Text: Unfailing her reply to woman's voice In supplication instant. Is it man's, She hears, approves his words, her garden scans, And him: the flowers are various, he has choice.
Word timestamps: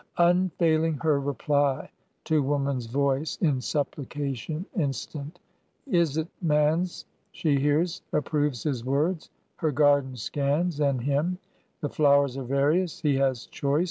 Unfailing 0.17 0.95
her 0.95 1.19
reply 1.19 1.87
to 2.23 2.41
woman's 2.41 2.87
voice 2.87 3.37
In 3.39 3.61
supplication 3.61 4.65
instant. 4.75 5.39
Is 5.85 6.17
it 6.17 6.27
man's, 6.41 7.05
She 7.31 7.59
hears, 7.59 8.01
approves 8.11 8.63
his 8.63 8.83
words, 8.83 9.29
her 9.57 9.69
garden 9.71 10.15
scans, 10.15 10.79
And 10.79 11.01
him: 11.03 11.37
the 11.81 11.89
flowers 11.89 12.35
are 12.35 12.41
various, 12.43 12.99
he 13.01 13.13
has 13.17 13.45
choice. 13.45 13.79